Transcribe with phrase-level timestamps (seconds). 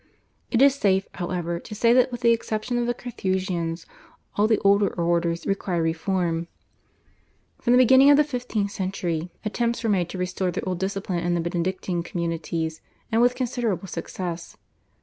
[0.49, 3.85] It is safe, however, to say that with the exception of the Carthusians
[4.35, 6.47] all the older orders required reform.
[7.61, 11.19] From the beginning of the fifteenth century attempts were made to restore the old discipline
[11.19, 14.57] in the Benedictine communities and with considerable success.